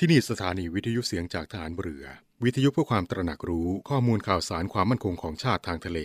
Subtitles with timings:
[0.00, 2.04] ที่นี่สถานีวิทยุเสียงจากฐานเรือ
[2.44, 5.98] วิทยุเพื่อความตระหนักรู้ข้อมูลข่าวสารความมั่นคงของชาติทางทะเล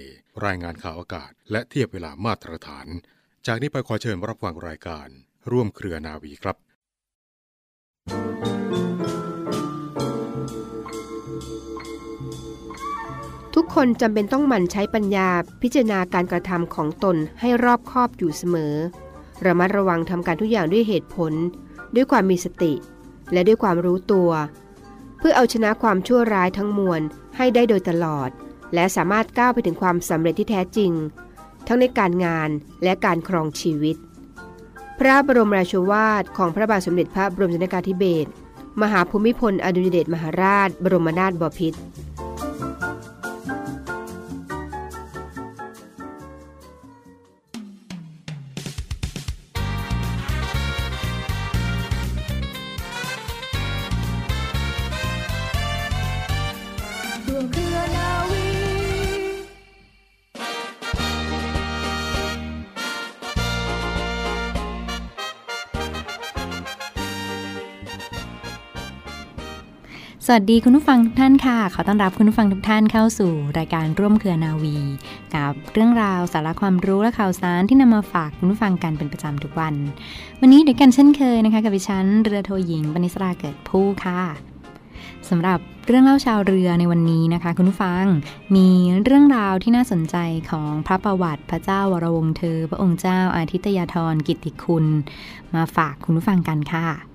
[0.45, 2.87] รายงานข่าวอากาศ และเทียบเวลามาตรฐาน
[3.47, 5.07] จากนี้ไปขอเชิญรับฟังรายการ
[5.51, 6.57] ร่วมเครือนาวีครับ
[13.55, 15.29] ทุกคนจำเป็นต้องหมั่นใช้ปัญญา
[15.61, 18.73] พิจารณาการกระทำของตนให้รอบคอบอยู่เสมอ
[19.45, 21.33] ระมัดระวังทำการทุกอย่างด้วยเหตุผล
[21.95, 22.73] ด้วยความมีสติ
[23.33, 24.29] และด้วยความรู้ตัว
[25.17, 27.01] เพื่อเอาชนะความชั่วร้ายทั้งมวล
[27.37, 28.29] ให้ได้โดยตลอด
[28.73, 30.91] และสามารถก้าวไปถึงความสำเร็จที่แท้จริง
[31.67, 32.49] ทั้งในการงาน
[32.83, 33.95] และการครองชีวิต
[34.99, 38.29] พระบรมราชวาทของพระบาทสมเด็จพระบรมชนกาธิเบศร
[38.81, 41.79] มหาภูมิพลอดุลยเดชมหาราช บรมนาถบพิตร
[70.33, 74.77] วัสดีคุณผู้ฟังทุกท่านค่ะ ขอต้อนรับคุณผู้ฟังทุกท่านเข้าสู่รายการร่วมเครือนาวี
[75.35, 79.75] กับเรื่องราวสาระความรู้และข่าวสารที่นำมาฝากคุณผู้ฟังกันเป็นประจำทุกวัน
[80.41, 84.21] วันนี้เดี๋ยวกันเช่นเคยนะคะ กับดิฉันเรือโทหญิงบรรณิสราเกิดผู้ค่ะ
[85.29, 88.05] สำหรับเรื่องเล่าชาวเรือในวันนี้นะคะ คุณผู้ฟัง
[88.55, 88.69] มี
[89.03, 90.15] เรื่องราวที่น่าสนใจ
[90.51, 94.85] ของพระประวัติพระเจ้าวรวงเธอ พระองค์เจ้าอาทิตยาธรกิติคุณ
[95.55, 97.12] มาฝากคุณผู้ฟังกันค่ะ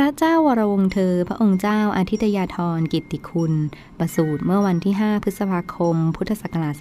[0.00, 3.52] พระเจ้าวรวงเธอ พระองค์เจ้าอาทิตยาธรกิตติคุณ
[3.98, 6.74] ประสูติเมื่อวันที่ 5 พฤษภาคม พุทธศักราช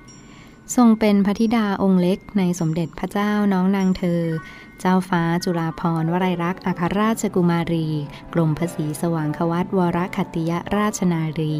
[0.00, 4.22] 2527 ทรงเป็นพระธิดาองค์เล็กในสมเด็จพระเจ้าน้องนางเธอ
[4.80, 7.88] เจ้าฟ้าจุฬาภรวลัยรักษ์อัครราชกุมารี
[8.34, 11.56] กรมพระศรีสว่างควัตวรขัติยราชนารี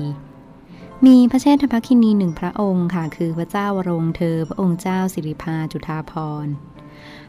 [1.07, 6.13] มีพระเชษฐภคินีหนึ่งพระองค์ค่ะ คือพระเจ้าวรวงเธอ พระองค์เจ้าสิริภาจุฑาภ
[6.45, 6.53] รณ์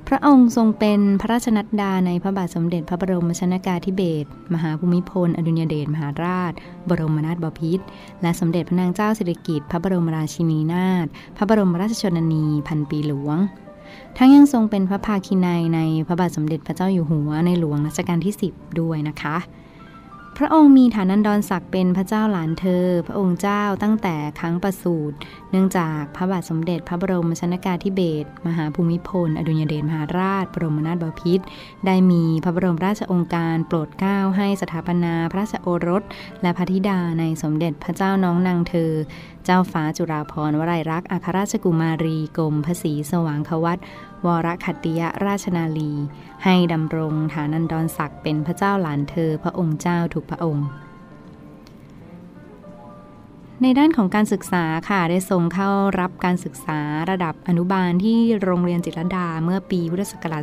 [0.07, 6.53] พระองค์ทรงเป็นพระราชนัดดาในพระบาทสมเด็จพระบรมชนากาธิเบศรมหาภูมิพล อดุญเดชมหาราช
[6.89, 7.85] บรมนาถบพิตร
[8.21, 11.05] และสมเด็จพระนางเจ้าสิริกิติ์พระบรมราชินีนาถ
[11.37, 13.37] พระบรมราชชนนีพันปีหลวง
[14.17, 19.37] ทั้งยังทรงเป็นพระภาคีนัยในพระบาทสมเด็จพระเจ้าอยู่หัวในหลวงรัชกาลที่ 10 ด้วยนะคะ
[20.37, 25.15] พระองค์มีฐานันดรศักดิ์เป็นพระเจ้าหลานเธอ พระองค์เจ้าตั้งแต่ครั้งประสูติ
[25.51, 31.45] เนื่องจากพระบาทสมเด็จพระบรมชนากาธิเบศรมหาภูมิพล อดุลยเดชมหาราช บรมนาถบพิตร
[31.85, 36.03] ได้มีพระบรมราชองค์การโปรดเกล้าให้สถาปนาพระราชโอรส
[36.41, 38.91] และพระธิดาในสมเด็จพระเจ้าน้องนางเธอ
[39.45, 43.77] เจ้าฟ้าจุฬาภรณ์วลัยรักษ์อัครราชกุมารีกรมพระศรีสว่างควัต
[44.25, 45.93] วรขัตติยราชนาลี
[46.43, 50.67] ให้ดำรงฐานันดรศักดิ์เป็นพระเจ้าหลานเธอพระองค์เจ้าทุกพระองค์
[53.61, 56.79] ในด้านของการศึกษาค่ะได้ทรงเข้ารับการศึกษา
[57.11, 60.41] ระดับอนุบาลที่โรงเรียนจิตรลดาเมื่อปีพุทธศักราช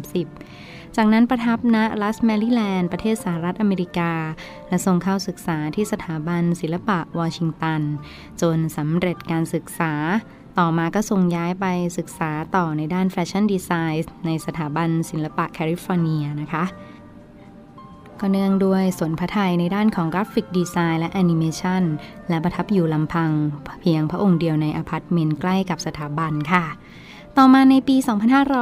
[0.00, 4.12] 2530จากนั้นประทับณรัฐแมริแลนด์ ประเทศสหรัฐอเมริกา
[4.68, 7.82] และทรงเข้าศึกษาที่สถาบันศิลปะวอชิงตัน
[8.42, 9.92] จนสำเร็จการศึกษา
[10.58, 11.66] ต่อมาก็ทรงย้ายไป
[11.98, 16.64] ศึกษาต่อในด้าน fashion design ในสถาบันศิลปะแคลิฟอร์เนียนะคะ
[18.20, 21.82] ก็เนื่องด้วยสนพระไทยในด้านของ graphic design และแอนิเมชัน
[22.28, 23.30] และประทับอยู่ลำพัง
[23.80, 26.64] เพียงพระองค์เดียวในอพาร์ตเมนต์ใกล้กับสถาบันค่ะ
[27.38, 27.96] ต่อมาในปี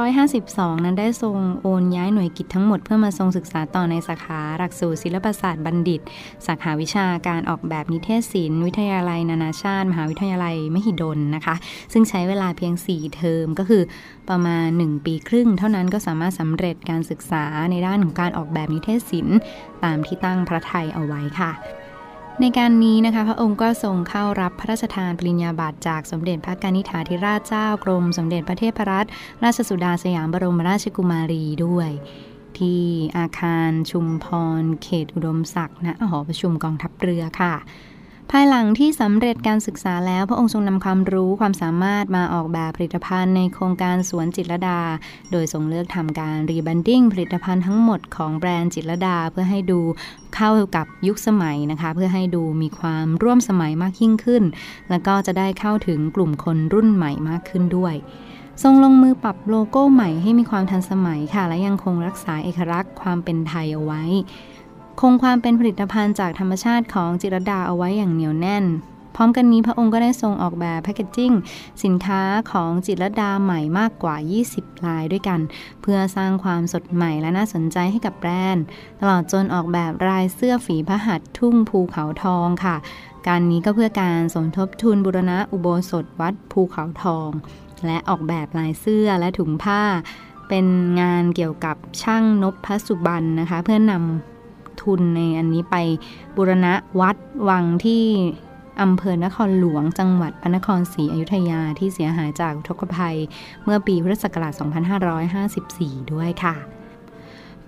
[0.09, 6.01] 2552 นั้นได้ทรงโอนย้ายหน่วยกิตทั้งหมดเพื่อมาทรงศึกษาต่อในสาขาหลักสูตรศิลปศาสตรบัณฑิต
[6.47, 11.55] สาขาวิชาการออกแบบนิเทศศิลป์วิทยาลัย นานาชาติ มหาวิทยาลัยมหิดลนะคะ
[11.93, 13.83] ซึ่งใช้เวลาเพียง 4 เทอมก็คือ
[14.29, 19.37] ประมาณ 1 ปีครึ่ง เท่านั้นก็สามารถสำเร็จการศึกษาในด้านของการออกแบบนิเทศศิลป์
[19.83, 21.51] ตามที่ตั้งพระไทยเอาไว้ค่ะ
[22.39, 29.07] ในการนี้นะคะพระองค์ก็ทรงเข้ารับพระราชทานปริญญาบัตรจากสมเด็จพระกนิษฐาธิราชเจ้ากรม สมเด็จพระเทพรัตน
[29.43, 31.89] ราชสุดาสยามบรมราชกุมารีด้วย
[32.57, 32.81] ที่
[33.17, 34.25] อาคารชุมพ
[34.61, 37.53] ร เขตอุดมศักดิ์ณหอประชุมกองทัพเรือค่ะ
[38.33, 44.81] ภายหลังที่สำเร็จการศึกษาแล้วพระองค์ทรงนำความรู้ความสามารถมาออกแบบผลิตภัณฑ์ในโครงการสวนจิตรดา
[45.31, 49.79] โดยทรงเลือกทำการ rebranding ผลิตภัณฑ์ทั้งหมดของแบรนด์จิตรลดาเพื่อให้ดู
[50.35, 54.43] เข้ากับยุคสมัยนะคะ เพื่อให้ดูมีความร่วมสมัยมากยิ่งขึ้น
[54.89, 57.95] แล้วก็จะได้เข้าถึงกลุ่มคนรุ่นใหม่มากขึ้นด้วย
[58.63, 64.03] ทรงลงมือปรับโลโก้ใหม่ให้มีความทันสมัยค่ะ และยังคงรักษาเอกลักษณ์ความเป็นไทยเอาไว้
[65.05, 68.65] คงความเป็นผลิตภัณฑ์จากธรรมชาติของจิตรลดาเอาไว้อย่างเหนียวแน่น
[69.15, 71.31] พร้อมกันนี้พระองค์ก็ได้ทรงออกแบบ packaging
[71.83, 72.21] สินค้า
[72.51, 74.15] ของจิรดาใหม่มากกว่า
[74.51, 75.39] 20 ลายด้วยกัน
[75.81, 78.65] เพื่อสร้างความสดใหม่และน่าสนใจให้กับแบรนด์
[78.99, 82.75] ตลอดจนออกแบบลายเสื้อฝีพระหัตถ์ทุ่งภูเขาทองค่ะ
[83.27, 87.29] การนี้ก็เพื่อการสมทบทุนบุรณะอุโบสถวัดภูเขาทอง
[87.85, 89.81] และออกแบบลายเสื้อและถุงผ้า
[90.49, 90.65] เป็น
[91.01, 94.30] งานเกี่ยวกับช่างนพพสุบันนะคะ เพื่อนำ
[94.83, 95.75] ทุนในอันนี้ไป
[96.35, 97.15] บูรณะวัด
[97.49, 98.03] วังที่
[98.81, 103.17] อำเภอนครหลวงจังหวัดพระนครศรีอยุธยาที่เสียหายจากอุทกภัย
[103.63, 104.53] เมื่อปีพุทธศักราช
[105.33, 106.80] 2554 ด้วยค่ะ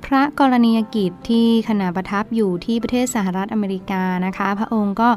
[0.05, 5.09] พระกรณียกิจที่ขณะประทับอยู่ที่ประเทศสหรัฐอเมริกานะคะ พระองค์ก็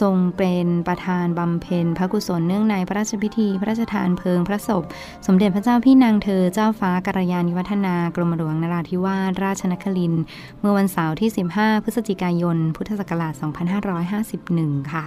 [0.00, 4.82] ทรงเป็นประธานบำเพ็ญพระกุศลเนื่องในพระราชพิธี พระราชทานเพลิงพระศพ
[5.26, 10.14] สมเด็จพระเจ้าพี่นางเธอเจ้าฟ้ากรยานิวัฒนากรมหลวงนราธิวาสราชนคริน
[10.60, 13.32] เมื่อวันเสาร์ที่ 15 พฤศจิกายน พุทธศักราช
[14.12, 15.04] 2551 ค่ะ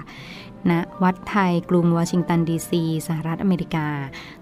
[0.71, 0.73] ณ
[1.03, 3.87] วัดไทยกรุงวอชิงตันดีซีสหรัฐอเมริกา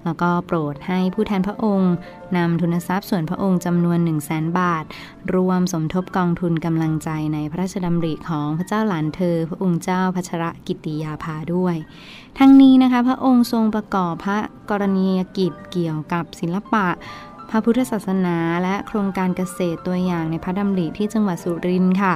[0.05, 1.93] แล้วก็โปรดให้ผู้แทนพระองค์
[2.37, 4.85] นำทุนทรัพย์ส่วนพระองค์จำนวน 1 0 0 0 0แบาท
[5.35, 11.75] รวมสมทบกองทุนกำลังใจในพระราชดำริของพระเจ้าหลานเธอ พระองค์เจ้าพัชรกิติยาภาด้วย
[12.39, 14.37] ทั้งนี้นะคะพระองค์ทรงประกอบพระ
[14.69, 16.87] กรณียกิจเกี่ยวกับศิลปะ
[17.49, 22.13] พระพุทธศาสนาและโครงการเกษตรตัวอย่างในพระดำริที่จังหวัดสุรินทร์ค่ะ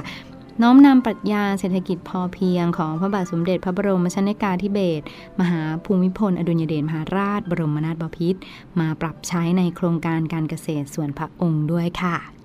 [0.62, 5.04] น้อมนำปรัชญาเศรษฐกิจพอเพียงของพระบาทสมเด็จพระบรมชนกาธิเบศร
[5.40, 8.40] มหาภูมิพล อดุลยเดชมหาราช บรมนาถบพิตร
[8.80, 12.39] มาปรับใช้ในโครงการการเกษตรส่วนพระองค์ด้วยค่ะ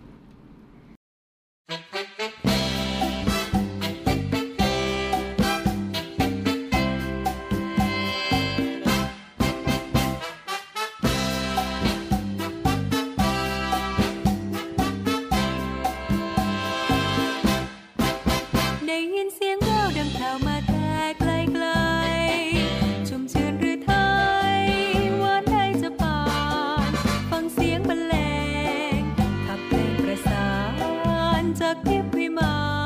[32.06, 32.85] จา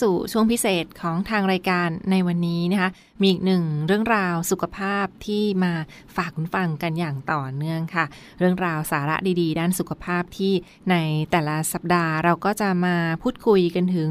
[0.00, 5.72] สู่ช่วงพิเศษของทางรายการในวันนี้นะคะ มีอีกหนึ่งเรื่องราวสุขภาพที่มา
[6.16, 8.04] ฝากคุณฟังกันอย่างต่อเนื่องค่ะ
[8.38, 10.52] เรื่องราวสาระดีๆ ด้านสุขภาพที่
[10.90, 10.96] ใน
[11.30, 14.10] แต่ละสัปดาห์เราก็จะมาพูดคุยกันถึง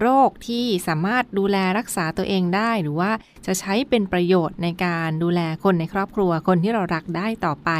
[0.00, 3.10] โรคที่สามารถดูแลรักษาตัวเองได้ หรือว่า
[3.46, 7.70] จะใช้เป็นประโยชน์ในการดูแลคนในครอบครัวคนที่เรารักได้ต่อไป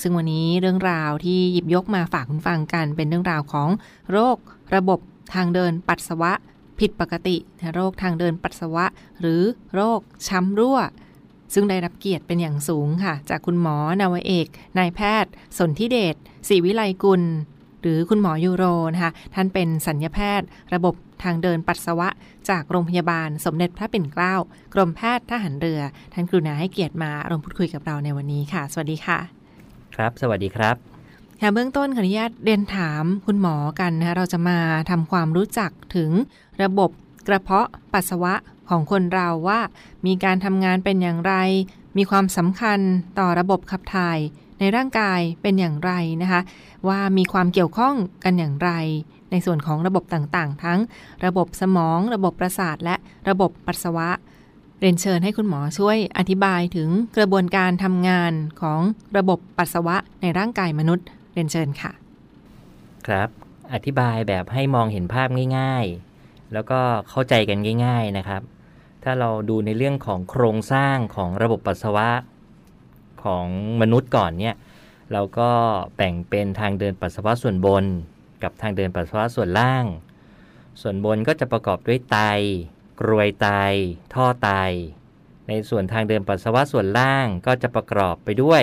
[0.00, 3.68] ซึ่งวันนี้เรื่องราวที่หยิบยกมาฝากคุณฟังกัน เป็นเรื่องราวของ
[4.12, 4.36] โรค
[4.74, 5.00] ระบบ
[5.34, 6.32] ทางเดินปัสสาวะ
[6.80, 7.36] ผิดปกติ
[7.72, 8.86] โรคทางเดินปัสสาวะ
[9.20, 9.42] หรือ
[9.74, 10.78] โรคช้ำรั่ว
[11.54, 14.46] ซึ่งได้รับเกียรติเป็นอย่างสูงค่ะ จากคุณหมอนาวเอก
[14.78, 16.16] นายแพทย์ สนธิเดช
[16.48, 17.22] ศรีวิไลกุล
[17.82, 18.64] หรือคุณหมอยูโร
[18.94, 22.08] นะคะ ท่านเป็นสัญญาแพทย์ ระบบทางเดินปัสสาวะ
[22.50, 24.34] จากโรงพยาบาลสมเด็จพระปิ่นเกล้า
[24.74, 25.80] กรมแพทย์ทหารเรือ
[26.12, 29.18] ท่านกรุณาให้เกียรติมาร่วมพูดคุยกับเราในวันนี้ค่ะ สวัสดีค่ะ
[29.96, 30.91] ครับ สวัสดีครับ
[31.44, 34.58] ค่ะเบื้องต้นขออนุญาตเรียนถามคุณหมอกันนะคะเราจะมา
[34.90, 36.10] ทำความรู้จักถึง
[36.62, 36.90] ระบบ
[37.28, 38.34] กระเพาะปัสสาวะ
[38.70, 39.60] ของคนเราว่า
[40.06, 41.34] มีการทำงานเป็นอย่างไร
[41.96, 42.80] มีความสำคัญ
[43.18, 44.18] ต่อระบบขับถ่าย
[44.58, 46.40] ในร่างกายเป็นอย่างไรนะคะ
[46.88, 47.94] ว่ามีความเกี่ยวข้อง
[48.24, 48.70] กันอย่างไร
[49.30, 50.78] ในส่วนของระบบต่างๆ ทั้ง
[51.24, 52.96] ระบบสมอง ระบบประสาท และ
[53.28, 54.08] ระบบปัสสาวะ
[54.80, 58.80] เรียนเชิญให้คุณหมอช่วยอธิบายถึงกระบวนการทำงานของ
[59.16, 61.92] ระบบปัสสาวะในร่างกายมนุษย์ เรียนเชิญค่ะ
[63.06, 63.28] ครับ
[63.72, 65.84] อธิบายแบบให้มองเห็นภาพง่าย
[66.18, 68.42] ๆ แล้วก็เข้าใจกันง่าย ๆนะครับ
[69.04, 72.10] ถ้าเราดูในเรื่องของโครงสร้างของระบบปัสสาวะ
[73.24, 73.46] ของ
[73.80, 74.54] มนุษย์ก่อนเนี่ย
[75.12, 75.50] เราก็
[75.96, 77.84] แบ่งเป็นทางเดินปัสสาวะส่วนบน
[78.42, 79.84] กับทางเดินปัสสาวะส่วนล่าง
[80.80, 82.18] ส่วนบนก็จะประกอบด้วยไต
[83.00, 83.48] กรวยไต
[84.14, 84.50] ท่อไต
[85.48, 88.62] ในส่วนทางเดินปัสสาวะส่วนล่างก็จะประกอบไปด้วย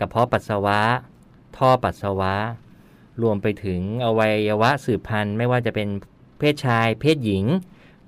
[0.00, 0.80] กระเพาะปัสสาวะ
[1.56, 2.34] ท่อปัสสาวะ
[3.22, 5.88] รวมไปถึงอวัยวะสืบพันธุ์ ไม่ว่าจะเป็น
[6.38, 7.44] เพศชาย เพศหญิง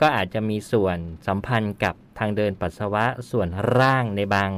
[0.00, 3.48] ก็อาจจะมีส่วนสัมพันธ์กับทางเดินปัสสาวะส่วน
[3.78, 4.50] ร่างในบาง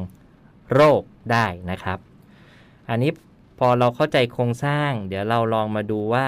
[0.72, 1.02] โรค
[1.32, 1.98] ได้นะครับ
[2.90, 3.10] อันนี้
[3.58, 6.26] พอเราเข้าใจโครงสร้าง เดี๋ยวเราลองมาดูว่า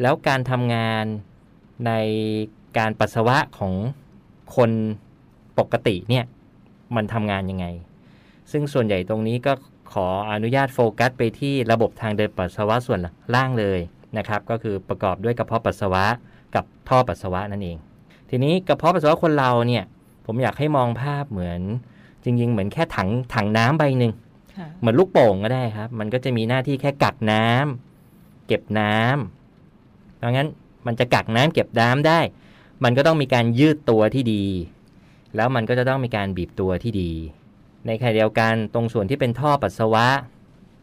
[0.00, 1.04] แล้วการทำงาน
[1.86, 1.92] ใน
[2.78, 3.74] การปัสสาวะของ
[4.56, 4.70] คน
[5.58, 6.24] ปกติเนี่ย
[6.96, 7.66] มันทำงานยังไง
[8.50, 9.52] ซึ่งส่วนใหญ่ตรงนี้ก็
[9.92, 13.00] ขออนุญาตโฟกัสไปที่ระบบทางเดินปัสสาวะส่วน
[13.34, 13.80] ล่างเลย
[14.18, 16.04] นะครับ ก็คือประกอบด้วยกระเพาะปัสสาวะ
[16.54, 17.76] กับท่อปัสสาวะนั่นเอง
[18.30, 19.84] ทีนี้กระเพาะปัสสาวะคนเราเนี่ย
[20.26, 21.60] ผมอยากให้มองภาพเหมือน
[22.24, 24.12] จริง ๆ เหมือนแค่ถังถังน้ำใบหนึ่ง
[24.78, 30.48] เหมือนลูกโป่งก็ได้ครับ มันก็จะมีหน้าที่แค่กักน้ำเก็บน้ำเพราะงั้น
[30.86, 32.20] มันจะกักน้ำเก็บน้ำได้
[32.84, 34.44] มันก็ต้องมีการยืดตัวที่ดี
[35.36, 37.12] แล้วมันก็จะต้องมีการบีบตัวที่ดี
[37.86, 40.08] ในขณะเดียวกันตรงส่วนที่เป็นท่อปัสสาวะ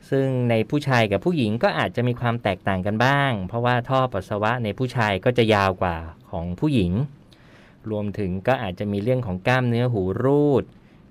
[0.10, 5.96] ซึ่งในผู้ชายกับผู้หญิงก็อาจจะมีความแตกต่างกันบ้าง เพราะว่าท่อปัสสาวะในผู้ชายก็จะยาวกว่า
[6.32, 6.92] ของผู้หญิง
[7.92, 10.64] รวมถึงก็อาจจะมีเรื่องของกล้ามเนื้อหูรูด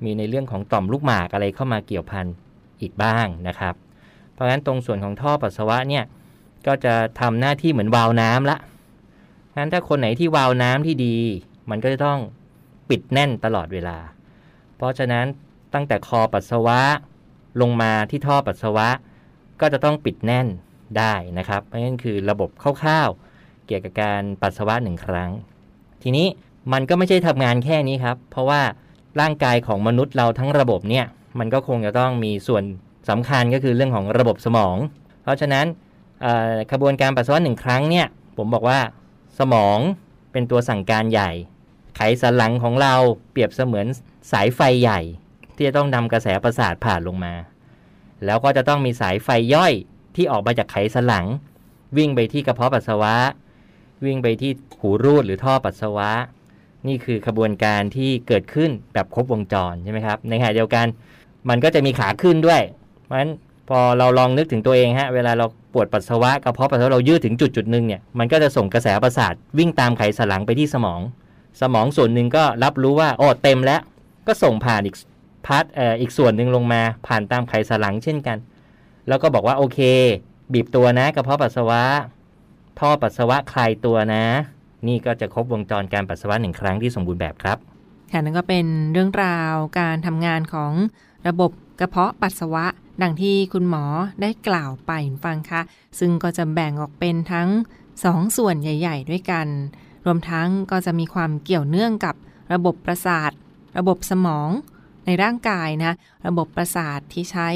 [0.05, 2.27] มีในเรื่องของต่อมลูกหมากอะไรเข้ามาเกี่ยวพัน
[2.81, 3.75] อีกบ้างนะครับ
[4.33, 6.05] เพราะฉะนั้นตรงส่วนของท่อปัสสาวะเนี่ย
[6.67, 8.59] ก็จะทำหน้าที่เหมือนวาล์วน้ำละ
[9.57, 11.17] งั้นถ้าคนไหนที่วาล์วน้ำที่ดี
[11.71, 12.19] มันก็จะต้อง
[12.89, 13.99] ปิดแน่นตลอดเวลา
[14.77, 15.27] เพราะฉะนั้น
[15.75, 16.81] ตั้งแต่คอปัสสาวะ
[17.61, 18.89] ลงมาที่ท่อปัสสาวะ
[19.61, 20.47] ก็จะต้องปิดแน่น
[20.99, 22.51] ได้นะครับเพราะฉะนั้นคือระบบ
[22.83, 25.31] คร่าวๆเกี่ยวกับการปัสสาวะหนึ่งครั้ง
[26.03, 26.27] ทีนี้
[26.73, 28.61] มันก็ไม่ใช่ทำงานแค่นี้ครับ เพราะว่า
[29.21, 31.07] ร่างกายของมนุษย์เราทั้งระบบเนี่ย
[31.39, 32.65] มันก็คงจะต้องมีส่วน
[33.09, 34.77] สำคัญก็คือเรื่องของระบบสมอง
[35.23, 35.67] เพราะฉะนั้น
[36.73, 38.07] ขบวนการปัสสาวะหนึ่งครั้งเนี่ย
[38.37, 38.81] ผมบอกว่า
[39.39, 39.79] สมอง
[40.33, 41.31] เป็นตัวสั่งการใหญ่
[41.97, 42.95] ไขสันหลังของเรา
[43.31, 43.87] เปรียบเสมือน
[44.33, 45.01] สายไฟใหญ่
[45.59, 47.35] ที่จะต้องนำกระแสประสาทผ่านลงมา
[48.25, 49.73] แล้วก็จะต้องมีสายไฟย่อย
[50.17, 51.27] ที่ออกมาจากไขสันหลัง
[51.97, 53.15] วิ่งไปที่กระเพาะปัสสาวะ
[54.05, 56.11] วิ่งไปที่หูรูดหรือท่อปัสสาวะ
[56.87, 60.87] นี่คือกระบวนการที่เกิดขึ้นแบบครบวงจรใช่ไหมครับ ในขณะเดียวกัน
[61.49, 62.61] มันก็จะมีขาขึ้นด้วย
[63.05, 63.33] เพราะฉะนั้น
[63.69, 71.01] พอเราลองนึกถึงตัวเองฮะเวลาเราปวดปัสสาวะกระเพาะปัสสาวะเรายืดถึงจุดจุดหนึ่งเนี่ยมันก็จะส่งกระแสประสาทวิ่งตามไขสันหลังไปที่สมอง
[71.61, 73.81] สมองส่วนหนึ่งก็รับรู้ว่าโอ้เต็มแล้ว
[74.27, 74.97] ก็ส่งผ่านอีก
[75.47, 78.39] part เอ่ออีกส่วนหนึ่งลงมาผ่านตามไขสันหลังเช่นกัน
[79.09, 79.81] แล้วก็บอกว่าโอเค
[80.53, 81.83] บีบตัวนะกระเพาะปัสสาวะ
[82.79, 84.25] ท่อปัสสาวะคลายตัวนะ
[84.89, 87.59] นี่ก็จะครบวงจรการปัสสาวะหนึ่งครั้งที่สมบูรณ์แบบครับ
[88.13, 90.73] ค่ะนั่นก็เป็นเรื่องราวการทำงานของ
[91.29, 92.67] ระบบกระเพาะปัสสาวะ
[93.03, 93.85] ดังที่คุณหมอ
[94.21, 94.93] ได้กล่าวไป
[95.25, 95.61] ฟังคะ
[95.99, 97.49] ซึ่งก็จะแบ่งออกเป็นทั้ง
[98.05, 99.47] สองส่วนใหญ่ ๆ ด้วยกัน
[100.07, 102.15] รวมทั้งก็จะมีความเกี่ยวเนื่องกับ
[102.53, 103.31] ระบบประสาท
[103.79, 104.51] ระบบสมอง
[105.09, 105.95] ในร่างกายนะ
[106.27, 107.51] ระบบประสาทที่ใช้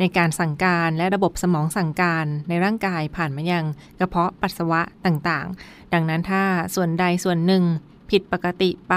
[0.00, 3.64] ในการสั่งการและระบบสมองสั่งการในร่างกายผ่านมายัง
[3.98, 6.42] กระเพาะปัสสาวะต่างๆ ดังนั้นถ้า
[6.74, 7.64] ส่วนใดส่วนหนึ่ง
[8.10, 8.94] ผิดปกติไป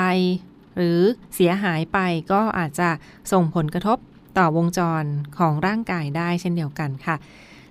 [0.75, 1.00] หรือ
[1.36, 2.00] เสียหายไป
[2.31, 2.89] ก็อาจจะ
[3.31, 3.98] ส่งผลกระทบ
[4.38, 5.03] ต่อวงจร
[5.38, 7.15] ของร่างกายได้เช่นเดียวกันค่ะ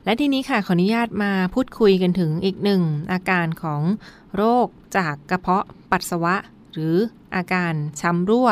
[0.05, 2.83] และทีนี้ค่ะขออนุญาตมาพูดคุยกันถึงอีกหนึ่ง
[3.13, 3.83] อาการของ
[4.37, 6.35] โรคจากกระเพาะปัสสาวะ
[6.73, 6.95] หรือ
[7.37, 8.49] อาการช้ำรั่ว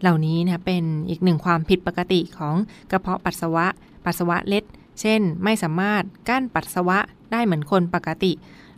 [0.00, 2.54] เหล่านี้นะเป็นอีกหนึ่งความผิดปกติของ
[2.90, 3.66] กระเพาะปัสสาวะ
[4.04, 4.64] ปัสสาวะเล็ด
[5.00, 6.98] เช่น ไม่สามารถกั้นปัสสาวะ
[7.32, 8.32] ได้เหมือนคนปกติ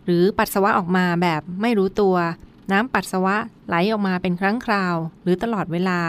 [0.04, 2.16] หรือปัสสาวะออกมาแบบไม่รู้ตัว
[2.72, 3.36] น้ำปัสสาวะ
[3.68, 6.00] ไหลออกมาเป็นครั้งคราว หรือตลอดเวลา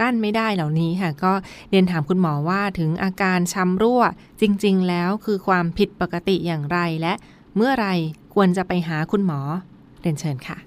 [0.00, 1.32] กั้นไม่ได้เหล่านี้ค่ะ ก็
[1.70, 4.02] เรียนถามคุณหมอว่าถึงอาการช้ำรั่ว
[4.40, 7.12] จริง ๆ แล้วคือความผิดปกติอย่างไรและ
[7.56, 7.88] เมื่อไร
[8.34, 9.40] ควรจะไปหาคุณหมอ
[10.00, 10.65] เรียนเชิญค่ะ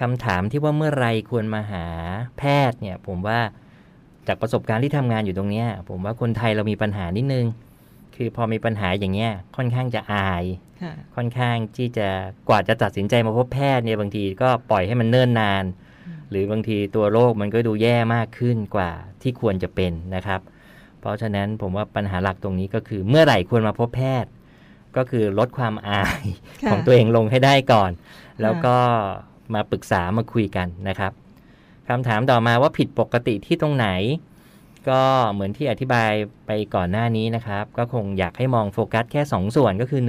[0.00, 1.86] คำถามที่ว่าเมื่อไรควรมาหา
[2.38, 3.40] แพทย์เนี่ยผมว่า
[4.26, 7.46] จากประสบการณ์ที่ทำงานอยู่ตรงเนี้ยผมว่าคนไทยเรามีปัญหานิดนึง
[8.16, 10.44] คือพอมีปัญหาอย่างเงี้ยค่อนข้างจะอาย
[11.16, 12.08] ค่อนข้างที่จะ
[12.48, 15.64] กว่าจะตัดสินใจมาพบแพทย์เนี่ยบางทีก็ปล่อยให้มันเนิ่นนาน
[16.30, 18.90] หรือบางทีตัวโรคมันก็ดูแย่มากขึ้นกว่า
[19.22, 20.40] ที่ควรจะเป็นนะครับ
[21.00, 24.30] เพราะฉะนั้นผมว่าปัญหาหลักตรงนี้ก็คือเมื่อไหร่ควรมาพบแพทย์
[24.96, 26.24] ก็คือลดความอาย
[26.62, 27.90] ค่ะของตัวเองลงให้ได้ก่อน
[28.42, 28.76] แล้วก็
[29.54, 31.12] มาปรึกษามาคุยกันนะครับ
[31.88, 33.88] คำถามต่อมาว่าผิดปกติที่ตรงไหน
[34.88, 36.10] ก็เหมือนที่อธิบาย
[36.46, 40.02] ไปก่อนหน้านี้นะครับ ก็คงอยากให้มองโฟกัสแค่ 2ส่วนก็คือ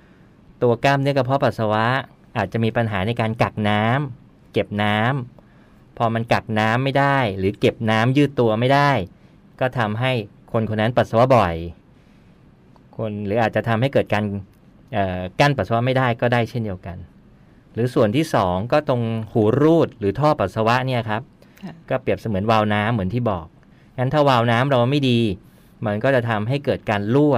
[0.00, 1.86] 1 ตัวกล้ามเนื้อกระเพาะปัสสาวะ
[2.36, 8.90] อาจจะมีปัญหาในการกักน้ำเก็บน้ำพอมันกักน้ำไม่ได้ หรือเก็บน้ำยืดตัวไม่ได้
[9.60, 10.12] ก็ทำให้
[10.52, 11.54] คนคนนั้นปัสสาวะบ่อย
[12.96, 14.24] คนหรืออาจจะทำให้เกิดการ
[15.40, 16.96] กั้นปัสสาวะไม่ได้ก็ได้เช่นเดียวกัน
[17.74, 19.02] หรือส่วนที่ 2 ก็ตรง
[19.32, 21.22] หูรูดหรือท่อปัสสาวะเนี่ยครับ
[21.62, 23.46] ค่ะก็เปรียบเสมือนวาล์วน้ำเหมือนที่บอก
[23.98, 25.18] งั้นถ้าวาล์วน้ำเราไม่ดี
[25.86, 27.34] มันก็จะทำให้เกิดการรั่ว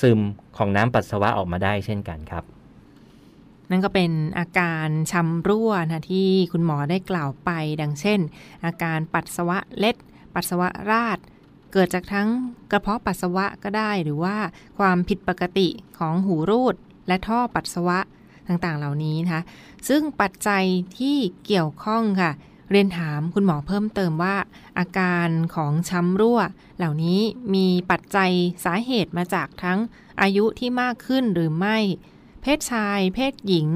[0.00, 0.20] ซึม
[0.56, 2.44] ของน้ำปัสสาวะออกมาได้เช่นกันครับ
[3.70, 8.20] นั่นก็เป็นอาการช้ำรั่วนะที่คุณหมอได้กล่าวไป ดังเช่น
[8.64, 9.96] อาการปัสสาวะเล็ด
[10.34, 11.18] ปัสสาวะราด
[11.72, 12.28] เกิดจากทั้ง
[12.70, 14.36] กระเพาะปัสสาวะก็ได้ หรือว่า
[14.78, 15.68] ความผิดปกติ
[15.98, 16.74] ของหูรูด
[17.08, 17.98] และท่อปัสสาวะ
[18.48, 19.42] ต่างๆ เหล่านี้นะคะ
[19.88, 20.64] ซึ่งปัจจัย
[20.98, 22.32] ที่เกี่ยวข้องค่ะ
[22.70, 24.36] เรียนถามคุณหมอเพิ่มเติมว่า
[24.78, 26.40] อาการของช้ำรั่ว
[26.76, 27.20] เหล่านี้
[27.54, 28.32] มีปัจจัย
[28.64, 29.78] สาเหตุมาจากทั้ง
[30.22, 31.78] อายุที่มากขึ้นหรือไม่
[32.42, 33.68] เพศชาย เพศหญิง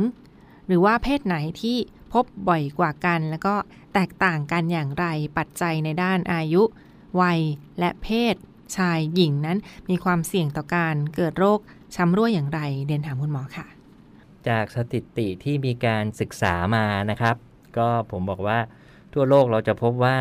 [0.66, 1.76] หรือว่าเพศไหนที่
[2.12, 3.54] พบบ่อยกว่ากัน แล้วก็
[3.94, 5.06] แตกต่างกันอย่างไร
[5.38, 6.62] ปัจจัยในด้านอายุ
[7.20, 7.40] วัย
[7.78, 8.34] และเพศ
[8.76, 11.60] ชายหญิงนั้นมีความเสี่ยงต่อการเกิดโรค
[11.94, 13.66] ช้ำรั่วอย่างไรเรียนถามคุณหมอค่ะ
[14.48, 17.36] จากสถิติที่มีการศึกษามานะครับ
[17.78, 18.58] ก็ผมบอกว่า
[19.12, 20.18] ทั่วโลกเราจะพบว่า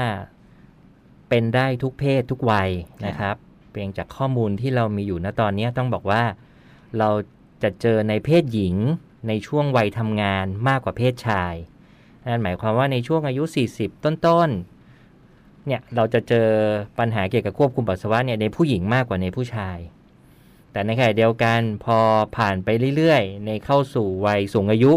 [1.30, 2.70] เป็นได้ทุกเพศทุกวัย
[3.06, 3.36] นะครับ
[3.72, 6.24] เพียงจากข้อมูลที่เรามีอยู่ณตอนนี้ต้องบอกว่า
[6.98, 7.10] เรา
[7.64, 8.76] จะเจอในเพศหญิง
[9.28, 11.54] ในช่วงวัยทำงานมากกว่าเพศชาย
[12.26, 13.44] นั่นหมายความว่าในช่วงอายุ
[13.76, 16.48] 40 ต้นๆเนี่ยเราจะเจอ
[17.00, 19.78] ปัญหาเกี่ยวกับควบคุมปัสสาวะเนี่ยในผู้หญิงมากกว่าในผู้ชาย
[20.72, 22.00] แต่ในขณะเดียวกันพอ
[22.38, 24.94] ผ่านไปเรื่อยๆ ในเข้าสู่วัยสูงอายุ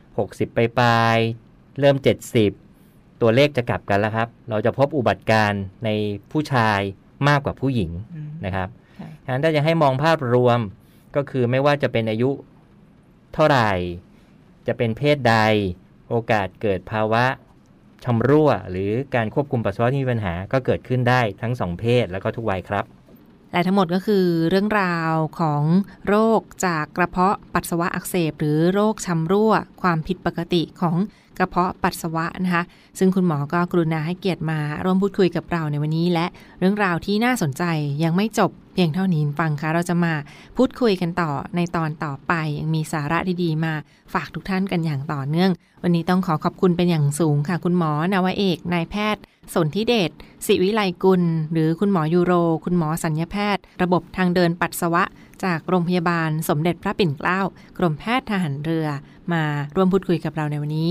[0.00, 1.96] 60 ไปปลายๆเริ่ม
[2.58, 5.88] 70 ตัวเลขจะกลับกันแล้วครับ เราจะพบอุบัติการณ์ใน
[6.30, 6.80] ผู้ชาย
[7.28, 7.90] มากกว่าผู้หญิง
[8.44, 8.68] นะครับ
[9.00, 10.58] ค่ะฉะนั้นถ้าจะให้มองภาพรวม
[11.16, 12.30] ก็คือไม่ว่าจะเป็นอายุ
[13.34, 13.70] เท่าไหร่
[14.66, 15.36] จะเป็นเพศใด
[16.08, 17.24] โอกาสเกิดภาวะ
[18.04, 22.84] ชำรั่ว หรือการควบคุมปัสสาวะที่มีปัญหาก็เกิดขึ้นได้ทั้งสองเพศแล้วก็ทุกวัยครับ
[23.54, 25.62] และทั้งหมดก็คือเรื่องราวของ
[26.08, 30.96] โรคจากกระเพาะปัสสาวะอักเสบ หรือโรคช้ำรั่ว ความผิดปกติของ
[31.38, 32.64] กระเพาะปัสสาวะนะคะ
[32.98, 36.26] ซึ่งคุณหมอก็กรุณาให้เกียรติมาร่วมพูดคุยกับเราในวันนี้ และ
[36.58, 37.64] เรื่องราวที่น่าสนใจ
[38.04, 40.14] ยังไม่จบเพียงเท่านี้ฟังคะเราจะมา
[40.56, 43.72] พูดคุยกันต่อในตอนต่อไป ยังมีสาระดีๆ มา
[44.14, 45.50] ฝากทุกท่านกันอย่างต่อเนื่อง
[45.82, 49.22] วันนี้ต้องขอขอบคุณเป็นอย่างสูงค่ะ คุณหมอนาวเอกนายแพทย์
[49.54, 50.10] สนธิเดช
[50.46, 52.32] ศิวิไลกุล หรือคุณหมอยูโร
[52.64, 55.04] คุณหมอสัญญาแพทย์ ระบบทางเดินปัสสาวะ
[55.44, 57.40] จากโรงพยาบาลสมเด็จพระปิ่นเกล้า
[57.78, 58.86] กรมแพทย์ทหารเรือ
[59.32, 59.42] มา
[59.74, 60.90] ร่วมพูดคุยกับเราในวันนี้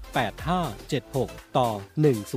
[0.81, 1.69] 8576 ต่อ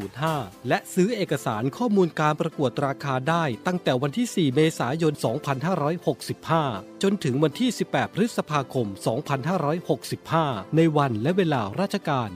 [0.01, 5.15] 105 และซื้อเอกสารข้อมูลการประกวดราคาได้ตั้งแต่วันที่ 4 เมษายน
[6.29, 8.87] 2565 จนถึงวันที่ 18 พฤษภาคม
[10.03, 12.31] 2565 ในวันและเวลาราชการ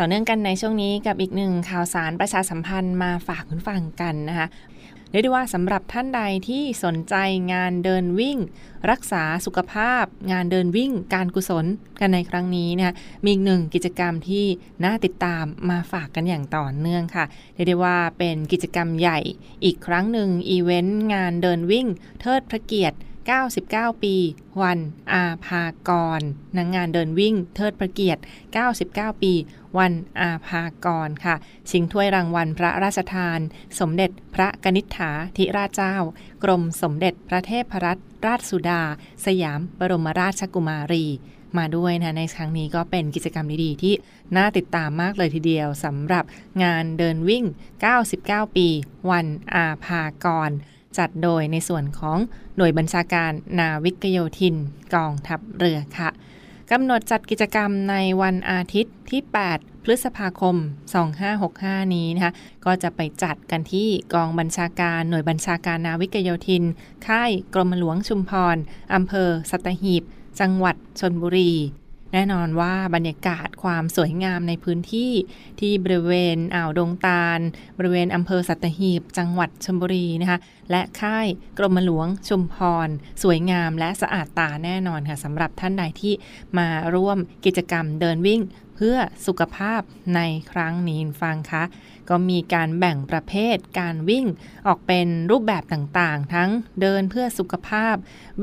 [0.00, 4.46] ต่อเนื่องกันในช่วงนี้กับอีกหนึ่งข่าวสารประชาสัมพันธ์มาฝากคุณฟังกันนะคะ
[5.10, 7.14] เรียกได้ว่าสำหรับท่านใดที่สนใจ
[7.52, 8.38] งานเดินวิ่ง
[8.90, 11.64] รักษาสุขภาพ งานเดินวิ่ง การกุศล
[12.00, 14.44] กันในครั้งนี้นะคะมีอีกหนึ่งกิจกรรมที่
[14.84, 19.18] น่าติดตามมาฝากกันอย่างต่อเนื่องค่ะเรียกได้ว่าเป็นกิจกรรมใหญ่
[19.64, 21.86] อีกครั้งหนึ่งอีเวนต์งานเดินวิ่ง
[22.20, 22.96] เทิดพระเกียรติ
[23.34, 24.14] 99 ปี
[24.62, 24.78] วัน
[25.12, 26.20] อาภากร
[26.56, 28.20] นางงานเดินวิ่ง เทิดพระเกียรติ
[28.72, 29.32] 99 ปี
[29.78, 31.36] วันอาภากรค่ะ
[31.70, 33.38] ชิงถ้วยรางวัลพระราชทาน
[33.80, 35.96] สมเด็จพระกนิษฐาธิราชเจ้า
[36.44, 38.82] กรมสมเด็จพระเทพรัตนราชสุดา
[39.26, 41.06] สยามบรมราชกุมารี
[41.58, 43.94] มาด้วยนะในครั้งนี้ก็เป็นกิจกรรมดีๆ ที่
[44.36, 46.24] น่าติดตามมากเลยทีเดียวสำหรับ
[46.62, 47.44] งานเดินวิ่ง
[48.00, 48.68] 99 ปี
[49.10, 50.50] วันอาภากร
[50.98, 52.18] จัดโดยในส่วนของ
[52.56, 54.54] หน่วยบัญชาการนาวิกโยธิน
[54.94, 56.10] กองทัพเรือค่ะ
[56.70, 60.56] กำหนดจัดกิจกรรมในวันอาทิตย์ที่ 8 พฤษภาคม
[61.24, 62.32] 2565 นี้นะคะ
[62.64, 66.64] ก็จะไปจัดกันที่กองบัญชาการหน่วยบัญชาการนาวิกโยธิน
[67.06, 68.56] ค่ายกรมหลวงชุมพร
[68.94, 70.02] อำเภอสัตหีบ
[70.40, 71.52] จังหวัดชนบุรี
[72.12, 75.12] แน่นอนว่าบรรยากาศความสวยงามในพื้นที่
[75.60, 77.40] ที่บริเวณอ่าวดงตาล
[77.78, 80.38] บริเวณอำเภอสัตหีบ จังหวัดชลบุรีนะคะ
[80.70, 81.26] และค่าย
[81.58, 82.88] กรมหลวงชุมพร
[83.22, 86.12] สวยงามและสะอาดตาแน่นอนค่ะสำหรับท่านใดที่
[86.58, 88.40] มาร่วมกิจกรรมเดินวิ่ง
[88.76, 89.80] เพื่อสุขภาพ
[90.14, 90.20] ใน
[90.52, 91.64] ครั้งนี้ฟังคะ
[92.08, 94.26] ก็มีการแบ่งประเภทการวิ่ง
[94.66, 97.94] ออกเป็นรูปแบบต่างๆ ทั้งเดินเพื่อสุขภาพ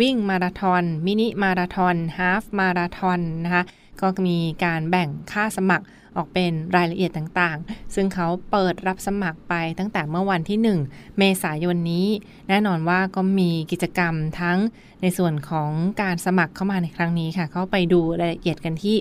[0.02, 3.64] วิ่งมาราธอน มินิมาราธอนฮาฟมาราธอนนะคะ
[4.02, 5.86] ก็มีการแบ่งค่าสมัคร
[6.18, 12.08] ออกเป็นรายละเอียดต่างๆ ซึ่งเขาเปิดรับสมัครไปตั้งแต่เมื่อวันที่ 1 เมษายนนี้
[12.50, 14.58] แน่นอนว่าก็มีกิจกรรมทั้ง
[15.02, 18.96] ในส่วนของการสมัครเข้ามาในครั้งนี้ค่ะ เข้าไปดูรายละเอียดกันที่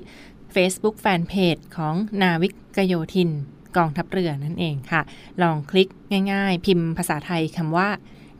[0.55, 3.31] Facebook Fanpage ของนาวิกโยธิน
[3.77, 5.03] กองทัพเรือนั่นเองค่ะ
[5.43, 5.89] ลองคลิก
[6.33, 7.89] ง่ายๆ พิมพ์ภาษาไทยคำว่า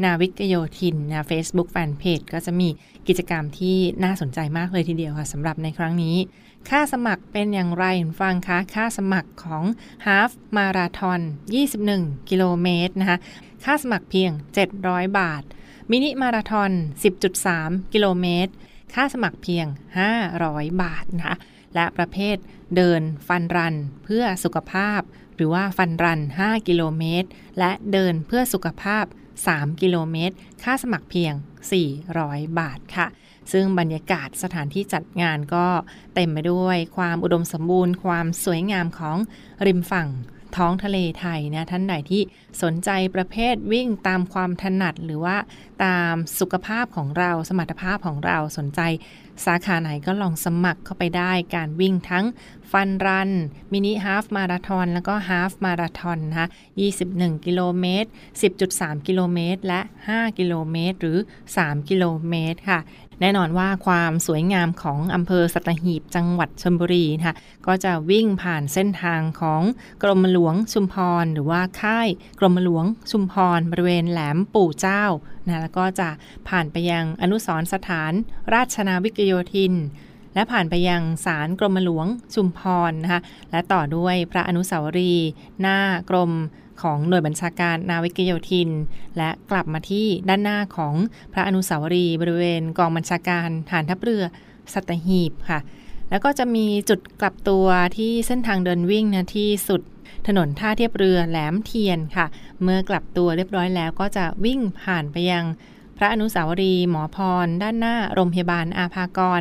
[0.05, 2.69] นาวิกโยธินนะ Facebook Fanpage ก็จะมี
[3.09, 6.17] กิจกรรมที่น่าสนใจมากเลยทีเดียวค่ะสำหรับในครั้งนี้
[6.71, 7.85] ค่าสมัครเป็นอย่างไร
[8.21, 9.65] ฟังคะค่าสมัครของ
[10.07, 11.21] Half Marathon
[11.75, 13.19] 21 กิโลเมตรนะคะ
[13.65, 14.31] ค่าสมัครเพียง
[14.75, 15.43] 700 บาท
[15.91, 16.71] มินิมาราทอน
[17.33, 18.53] 10.3 กิโลเมตร
[18.95, 19.67] ค่าสมัครเพียง
[20.25, 21.37] 500 บาทนะคะ
[21.75, 22.37] และประเภท
[22.77, 25.01] เดินฟันรันเพื่อสุขภาพ
[25.37, 29.05] หรือว่าฟันรัน 5 กิโลเมตร และเดินเพื่อสุขภาพ
[29.43, 31.35] 3 กิโลเมตร ค่าสมัครเพียง
[31.97, 33.07] 400 บาทค่ะ
[33.53, 35.67] ซึ่งบรรยากาศสถานที่จัดงานก็
[36.15, 39.17] เต็มไปด้วยความอุดมสมบูรณ์ ความสวยงามของ
[39.67, 40.09] ริมฝั่ง
[40.57, 42.23] ท้องทะเลไทยนะท่านใดที่
[42.63, 45.37] สนใจประเภทวิ่งตามความถนัดหรือว่า
[45.85, 48.81] ตามสุขภาพของเราสมรรถภาพของเราสนใจ
[49.47, 52.25] สาขาไหนก็ลองสมัครเข้าไปได้การวิ่งทั้ง
[52.73, 53.31] ฟันรัน
[53.73, 56.49] มินิฮาฟมาราทอนแล้วก็ฮาฟมาราทอนนะคะ
[56.97, 58.09] 21 กิโลเมตร
[58.59, 59.81] 10.3 กิโลเมตร และ
[60.11, 61.19] 5 กิโลเมตร หรือ
[61.55, 62.81] 3 กิโลเมตรค่ะ
[63.21, 69.63] แน่นอนว่าความสวยงามของอำเภอสัตหีบจังหวัดชลบุรีนะคะก็จะวิ่งผ่านเส้นทางของ
[70.03, 72.09] กรมหลวงชุมพร หรือว่าค่าย
[72.41, 75.05] กรมหลวงชุมพร บริเวณแหลมปู่เจ้า
[75.45, 76.09] นะแล้วก็จะ
[76.49, 78.13] ผ่านไปยังอนุสรสถาน
[78.55, 79.75] ราชนาวิกโยธิน
[80.35, 85.29] และผ่านไปยังศาลกรมหลวงชุมพรนะคะและต่อด้วยพระอนุสาวรีย์
[85.61, 85.79] หน้า
[86.11, 86.33] กรม
[86.83, 88.71] ของหน่วยบัญชาการนาวิกโยธิน
[89.17, 90.95] และกลับมาที่ด้านหน้าของ
[91.33, 94.25] พระอนุสาวรีย์บริเวณกองบัญชาการฐานทัพเรือ
[94.73, 95.61] สัตหีบค่ะ
[96.11, 97.67] แล้วก็จะมีจุดกลับตัว
[97.97, 99.83] ที่เส้นทางเดินวิ่งนะที่สุด
[100.27, 102.27] ถนนท่าเทียบเรือแหลมเทียนค่ะ
[102.63, 105.45] เมื่อกลับตัวเรียบร้อยแล้วก็จะวิ่งผ่านไปยัง
[105.99, 109.41] พระอนุสาวรีย์หมอพร ด้านหน้าโรงพยาบาลอาภากร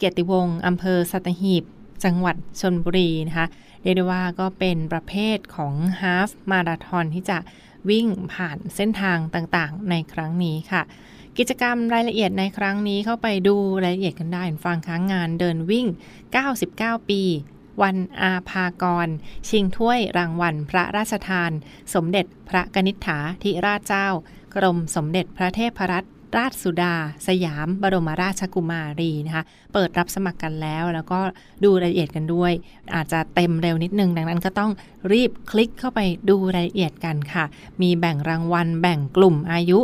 [0.00, 1.64] เกียรติวงศ์อำเภอสัตหีบ
[2.04, 3.46] จังหวัดชนบุรีนะคะ
[3.82, 7.38] เรียกได้ว่าก็เป็นประเภทของฮาฟมาราทอนที่จะ
[7.90, 10.82] วิ่งผ่านเส้นทางต่างๆ ในครั้งนี้ค่ะ
[11.38, 15.86] กิจกรรมรายละเอียดในครั้งนี้เข้าไปดูรายละเอียดกันได้ฟังค้างงานเดินวิ่ง
[16.48, 17.22] 99 ปี
[17.82, 19.08] วันอาภากร
[19.48, 21.50] ชิงถ้วยรางวัลพระราชทาน
[21.94, 24.08] สมเด็จพระกนิษฐาธิราชเจ้า
[24.56, 26.94] กรมสมเด็จพระเทพรัตน ราชสุดา
[27.26, 31.18] สยาม บรมราชกุมารีนะคะเปิดรับสมัครกันแล้ว แล้วก็
[31.64, 32.52] ดูรายละเอียดกันด้วย
[32.94, 34.70] อาจจะเต็มเร็วนิดนึง ดังนั้นก็ต้อง
[35.12, 37.44] รีบคลิกเข้าไปดูรายละเอียดกันค่ะ
[37.82, 39.80] มีแบ่งรางวัล แบ่งกลุ่มอายุ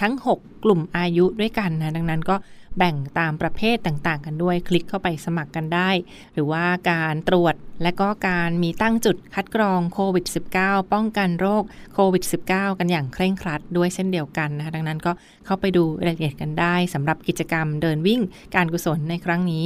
[0.00, 2.36] ทั้ง 6 กลุ่มอายุด้วยกันนะ ดังนั้นก็
[2.78, 5.90] แบ่งตามประเภทต่างๆ กันด้วย คลิกเข้าไปสมัครกันได้
[6.34, 10.26] หรือว่าการตรวจและก็การมีตั้งจุดคัดกรองโควิด
[10.58, 11.62] -19 ป้องกันโรค
[11.94, 15.12] โควิด -19 กันอย่างเคร่งครัดด้วยเช่นเดียวกันนะคะดังนั้นก็
[15.46, 18.20] เข้าไปดูรายละเอียดกันได้สำหรับกิจกรรมเดินวิ่ง
[18.54, 19.64] การกุศลในครั้งนี้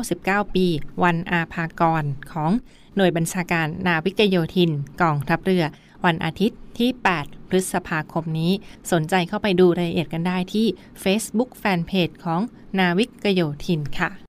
[0.00, 0.66] 99 ปี
[1.02, 2.50] วันอาภากรของ
[2.96, 4.70] หน่วยบัญชาการนาวิกโยธิน
[5.02, 5.64] กองทัพเรือ
[6.04, 6.90] วันอาทิตย์ที่
[7.22, 8.52] 8 พฤษภาคมนี้
[8.92, 10.66] สนใจเข้าไปดูรายละเอียดกันได้ที่
[11.02, 12.40] Facebook Fanpage ของ
[12.78, 14.21] นาวิกโยธินค่ะ